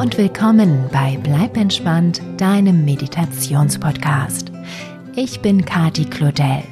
und 0.00 0.16
willkommen 0.16 0.88
bei 0.90 1.18
Bleib 1.22 1.58
entspannt, 1.58 2.22
deinem 2.38 2.86
Meditationspodcast. 2.86 4.50
Ich 5.14 5.40
bin 5.40 5.66
Kati 5.66 6.06
Claudel 6.06 6.62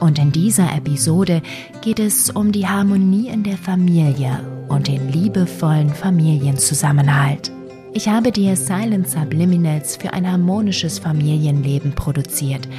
und 0.00 0.18
in 0.18 0.32
dieser 0.32 0.74
Episode 0.74 1.42
geht 1.80 2.00
es 2.00 2.28
um 2.30 2.50
die 2.50 2.66
Harmonie 2.66 3.28
in 3.28 3.44
der 3.44 3.56
Familie 3.56 4.40
und 4.66 4.88
den 4.88 5.12
liebevollen 5.12 5.90
Familienzusammenhalt. 5.90 7.52
Ich 7.92 8.08
habe 8.08 8.32
dir 8.32 8.56
Silent 8.56 9.08
Subliminals 9.08 9.94
für 9.94 10.12
ein 10.12 10.28
harmonisches 10.28 10.98
Familienleben 10.98 11.92
produziert– 11.92 12.66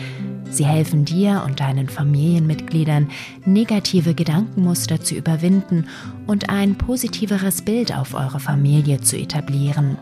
Sie 0.53 0.65
helfen 0.65 1.03
dir 1.03 1.43
und 1.47 1.59
deinen 1.59 1.89
Familienmitgliedern, 1.89 3.09
negative 3.43 4.13
Gedankenmuster 4.13 5.01
zu 5.01 5.15
überwinden 5.15 5.87
und 6.27 6.51
ein 6.51 6.77
positiveres 6.77 7.63
Bild 7.63 7.97
auf 7.97 8.13
eure 8.13 8.39
Familie 8.39 9.01
zu 9.01 9.17
etablieren. 9.17 9.97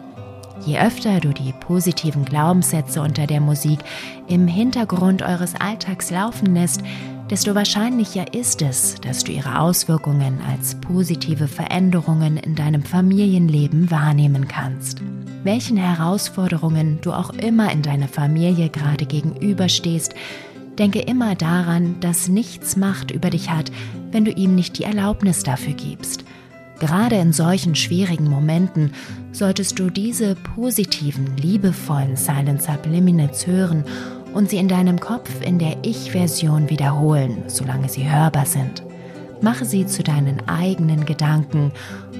Je 0.65 0.77
öfter 0.77 1.21
du 1.21 1.29
die 1.29 1.53
positiven 1.53 2.25
Glaubenssätze 2.25 3.01
unter 3.01 3.27
der 3.27 3.39
Musik 3.39 3.79
im 4.27 4.45
Hintergrund 4.45 5.21
eures 5.21 5.55
Alltags 5.55 6.11
laufen 6.11 6.53
lässt, 6.53 6.81
desto 7.31 7.55
wahrscheinlicher 7.55 8.33
ist 8.33 8.61
es, 8.61 8.95
dass 9.01 9.23
du 9.23 9.31
ihre 9.31 9.61
Auswirkungen 9.61 10.39
als 10.51 10.75
positive 10.75 11.47
Veränderungen 11.47 12.35
in 12.35 12.55
deinem 12.55 12.83
Familienleben 12.83 13.89
wahrnehmen 13.89 14.49
kannst. 14.49 15.01
Welchen 15.43 15.77
Herausforderungen 15.77 16.99
du 17.01 17.13
auch 17.13 17.29
immer 17.31 17.71
in 17.71 17.83
deiner 17.83 18.09
Familie 18.09 18.69
gerade 18.69 19.05
gegenüberstehst, 19.05 20.13
denke 20.77 20.99
immer 20.99 21.35
daran, 21.35 22.01
dass 22.01 22.27
nichts 22.27 22.75
Macht 22.75 23.11
über 23.11 23.29
dich 23.29 23.49
hat, 23.49 23.71
wenn 24.11 24.25
du 24.25 24.31
ihm 24.31 24.53
nicht 24.53 24.77
die 24.77 24.83
Erlaubnis 24.83 25.43
dafür 25.43 25.73
gibst. 25.73 26.25
Gerade 26.79 27.15
in 27.15 27.31
solchen 27.31 27.75
schwierigen 27.75 28.27
Momenten 28.27 28.91
solltest 29.31 29.79
du 29.79 29.89
diese 29.89 30.35
positiven, 30.35 31.37
liebevollen 31.37 32.17
Silent 32.17 32.61
Subliminals 32.61 33.47
hören 33.47 33.85
und 34.33 34.49
sie 34.49 34.57
in 34.57 34.67
deinem 34.67 34.99
Kopf 34.99 35.29
in 35.41 35.59
der 35.59 35.77
Ich-Version 35.83 36.69
wiederholen, 36.69 37.43
solange 37.47 37.89
sie 37.89 38.09
hörbar 38.09 38.45
sind. 38.45 38.83
Mache 39.41 39.65
sie 39.65 39.85
zu 39.87 40.03
deinen 40.03 40.47
eigenen 40.47 41.05
Gedanken 41.05 41.71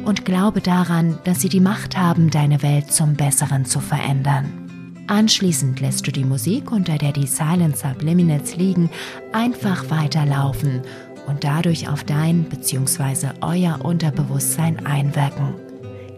und 0.05 0.25
glaube 0.25 0.61
daran, 0.61 1.19
dass 1.23 1.41
sie 1.41 1.49
die 1.49 1.59
Macht 1.59 1.97
haben, 1.97 2.29
deine 2.29 2.63
Welt 2.63 2.91
zum 2.91 3.15
Besseren 3.15 3.65
zu 3.65 3.79
verändern. 3.79 4.61
Anschließend 5.07 5.79
lässt 5.81 6.07
du 6.07 6.11
die 6.11 6.23
Musik, 6.23 6.71
unter 6.71 6.97
der 6.97 7.11
die 7.11 7.27
Silent 7.27 7.77
Subliminals 7.77 8.55
liegen, 8.55 8.89
einfach 9.33 9.89
weiterlaufen 9.89 10.81
und 11.27 11.43
dadurch 11.43 11.89
auf 11.89 12.03
dein 12.03 12.43
bzw. 12.43 13.29
euer 13.41 13.83
Unterbewusstsein 13.83 14.85
einwirken. 14.85 15.55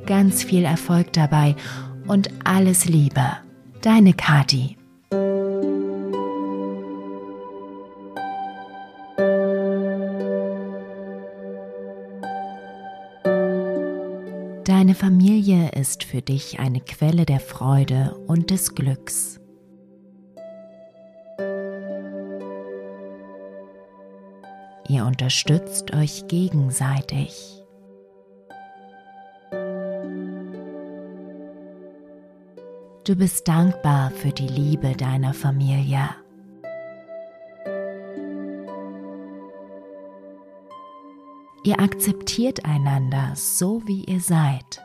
Ganz 0.06 0.44
viel 0.44 0.64
Erfolg 0.64 1.12
dabei 1.14 1.56
und 2.08 2.30
alles 2.44 2.86
Liebe. 2.86 3.26
Deine 3.82 4.14
Kati. 4.14 4.78
Deine 14.66 14.96
Familie 14.96 15.72
ist 15.72 16.06
für 16.06 16.22
dich 16.22 16.58
eine 16.60 16.80
Quelle 16.80 17.26
der 17.26 17.42
Freude 17.42 18.16
und 18.28 18.50
des 18.50 18.74
Glücks. 18.76 19.42
Ihr 24.88 25.06
unterstützt 25.06 25.94
euch 25.94 26.28
gegenseitig. 26.30 27.62
Du 33.04 33.18
bist 33.18 33.46
dankbar 33.50 34.12
für 34.12 34.32
die 34.32 34.48
Liebe 34.48 34.94
deiner 34.94 35.34
Familie. 35.34 36.23
Ihr 41.66 41.80
akzeptiert 41.80 42.66
einander 42.66 43.32
so, 43.36 43.82
wie 43.86 44.04
ihr 44.04 44.20
seid. 44.20 44.82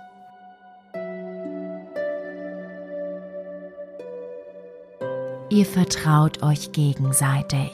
Ihr 5.51 5.67
vertraut 5.67 6.43
euch 6.45 6.71
gegenseitig. 6.71 7.73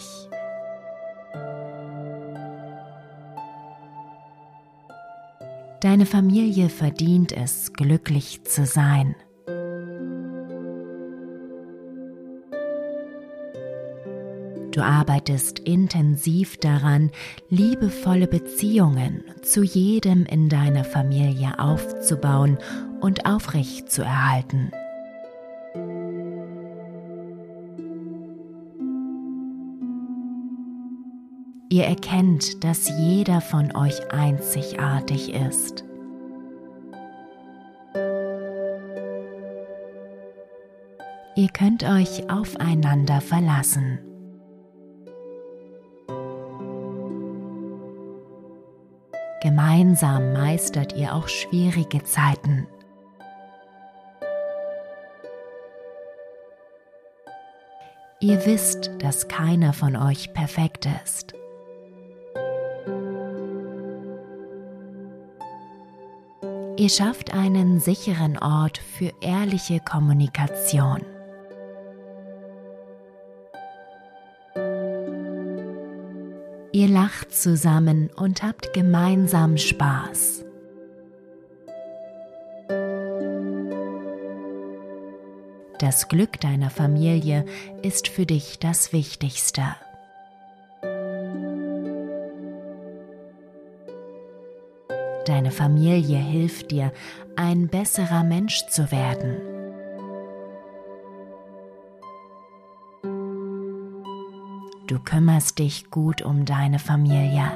Deine 5.80 6.06
Familie 6.06 6.70
verdient 6.70 7.32
es, 7.32 7.74
glücklich 7.74 8.44
zu 8.44 8.64
sein. 8.64 9.14
Du 14.74 14.82
arbeitest 14.82 15.60
intensiv 15.60 16.56
daran, 16.56 17.12
liebevolle 17.48 18.26
Beziehungen 18.26 19.22
zu 19.40 19.62
jedem 19.62 20.26
in 20.26 20.48
deiner 20.48 20.82
Familie 20.82 21.60
aufzubauen 21.60 22.58
und 23.00 23.24
aufrecht 23.24 23.88
zu 23.88 24.02
erhalten. 24.02 24.72
Ihr 31.68 31.84
erkennt, 31.84 32.64
dass 32.64 32.88
jeder 32.98 33.40
von 33.40 33.76
euch 33.76 34.10
einzigartig 34.10 35.32
ist. 35.32 35.84
Ihr 41.36 41.48
könnt 41.52 41.84
euch 41.84 42.28
aufeinander 42.28 43.20
verlassen. 43.20 44.13
Gemeinsam 49.44 50.32
meistert 50.32 50.94
ihr 50.96 51.14
auch 51.14 51.28
schwierige 51.28 52.02
Zeiten. 52.02 52.66
Ihr 58.20 58.46
wisst, 58.46 58.90
dass 59.00 59.28
keiner 59.28 59.74
von 59.74 59.96
euch 59.96 60.32
perfekt 60.32 60.88
ist. 61.04 61.34
Ihr 66.78 66.88
schafft 66.88 67.34
einen 67.34 67.80
sicheren 67.80 68.38
Ort 68.38 68.78
für 68.78 69.12
ehrliche 69.20 69.78
Kommunikation. 69.78 71.02
Ihr 76.74 76.88
lacht 76.88 77.32
zusammen 77.32 78.10
und 78.16 78.42
habt 78.42 78.72
gemeinsam 78.72 79.58
Spaß. 79.58 80.44
Das 85.78 86.08
Glück 86.08 86.40
deiner 86.40 86.70
Familie 86.70 87.44
ist 87.82 88.08
für 88.08 88.26
dich 88.26 88.58
das 88.58 88.92
Wichtigste. 88.92 89.62
Deine 95.26 95.52
Familie 95.52 96.18
hilft 96.18 96.72
dir, 96.72 96.92
ein 97.36 97.68
besserer 97.68 98.24
Mensch 98.24 98.66
zu 98.66 98.90
werden. 98.90 99.53
Du 104.86 104.98
kümmerst 104.98 105.58
dich 105.58 105.90
gut 105.90 106.20
um 106.20 106.44
deine 106.44 106.78
Familie. 106.78 107.50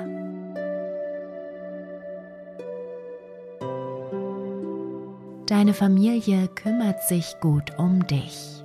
Deine 5.47 5.75
Familie 5.75 6.49
kümmert 6.49 7.03
sich 7.03 7.35
gut 7.41 7.79
um 7.79 8.07
dich. 8.07 8.63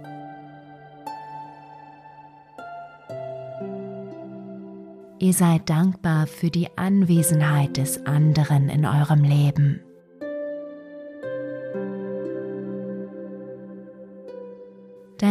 Ihr 5.19 5.33
seid 5.33 5.69
dankbar 5.69 6.27
für 6.27 6.49
die 6.49 6.67
Anwesenheit 6.77 7.77
des 7.77 8.05
anderen 8.05 8.69
in 8.69 8.85
eurem 8.85 9.23
Leben. 9.23 9.81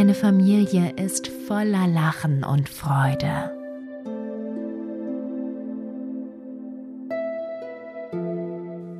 Deine 0.02 0.14
Familie 0.14 0.94
ist 0.96 1.28
voller 1.28 1.86
Lachen 1.86 2.42
und 2.42 2.68
Freude. 2.68 3.52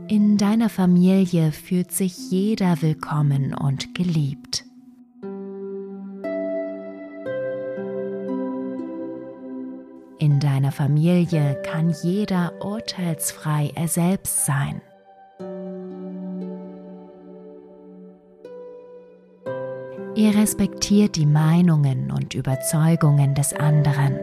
In 0.06 0.36
deiner 0.38 0.68
Familie 0.68 1.50
fühlt 1.50 1.90
sich 1.90 2.30
jeder 2.30 2.80
willkommen 2.82 3.52
und 3.52 3.96
geliebt. 3.96 4.64
In 10.20 10.38
deiner 10.38 10.70
Familie 10.70 11.60
kann 11.64 11.92
jeder 12.04 12.64
urteilsfrei 12.64 13.72
er 13.74 13.88
selbst 13.88 14.46
sein. 14.46 14.80
Ihr 20.22 20.36
respektiert 20.36 21.16
die 21.16 21.26
Meinungen 21.26 22.12
und 22.12 22.34
Überzeugungen 22.34 23.34
des 23.34 23.52
anderen. 23.54 24.16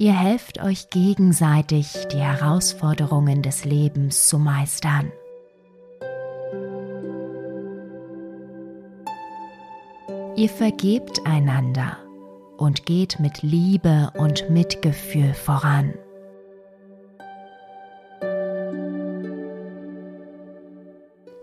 Ihr 0.00 0.12
helft 0.12 0.60
euch 0.60 0.90
gegenseitig, 0.90 2.08
die 2.12 2.18
Herausforderungen 2.18 3.42
des 3.42 3.64
Lebens 3.64 4.26
zu 4.26 4.40
meistern. 4.40 5.12
Ihr 10.34 10.48
vergebt 10.48 11.20
einander 11.26 11.96
und 12.56 12.86
geht 12.86 13.20
mit 13.20 13.42
Liebe 13.42 14.10
und 14.18 14.50
Mitgefühl 14.50 15.32
voran. 15.32 15.94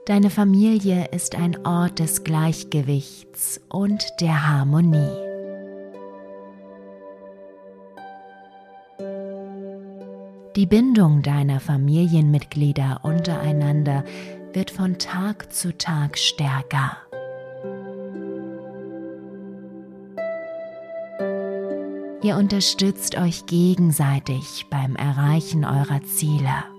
Deine 0.07 0.30
Familie 0.30 1.09
ist 1.12 1.36
ein 1.36 1.68
Ort 1.68 2.00
des 2.00 2.24
Gleichgewichts 2.24 3.59
und 3.68 4.06
der 4.21 4.48
Harmonie. 4.48 5.12
Die 10.56 10.65
Bindung 10.65 11.24
deiner 11.24 11.59
Familienmitglieder 11.59 13.01
untereinander 13.04 14.06
wird 14.54 14.71
von 14.71 14.98
Tag 14.98 15.51
zu 15.51 15.77
Tag 15.77 16.18
stärker. 16.18 16.95
Ihr 22.24 22.38
unterstützt 22.38 23.18
euch 23.18 23.45
gegenseitig 23.45 24.68
beim 24.69 24.95
Erreichen 24.95 25.65
eurer 25.65 26.01
Ziele. 26.04 26.77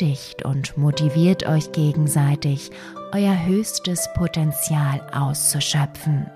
Ermutigt 0.00 0.44
und 0.44 0.76
motiviert 0.76 1.46
euch 1.46 1.72
gegenseitig, 1.72 2.70
euer 3.12 3.46
höchstes 3.46 4.08
Potenzial 4.14 5.00
auszuschöpfen. 5.12 6.26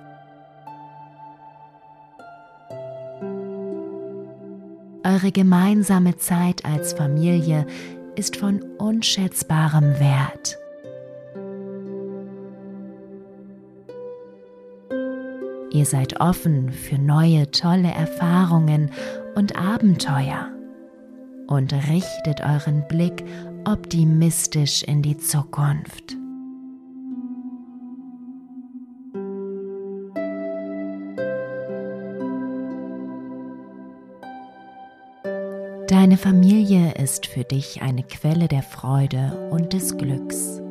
Eure 5.05 5.33
gemeinsame 5.33 6.17
Zeit 6.17 6.65
als 6.65 6.95
Familie 6.95 7.67
ist 8.17 8.37
von 8.37 8.63
unschätzbarem 8.79 9.99
Wert. 10.01 10.59
Ihr 15.71 15.87
seid 15.87 16.21
offen 16.21 16.71
für 16.71 16.99
neue 16.99 17.51
tolle 17.51 17.91
Erfahrungen 17.91 18.91
und 19.35 19.57
Abenteuer 19.57 20.49
und 21.49 21.73
richtet 21.73 22.41
euren 22.41 22.87
Blick 22.89 23.25
optimistisch 23.65 24.83
in 24.83 25.03
die 25.03 25.17
Zukunft. 25.17 26.17
Deine 35.89 36.17
Familie 36.17 36.95
ist 36.95 37.27
für 37.27 37.45
dich 37.45 37.83
eine 37.83 38.03
Quelle 38.03 38.49
der 38.49 38.63
Freude 38.63 39.49
und 39.51 39.73
des 39.73 39.97
Glücks. 39.97 40.64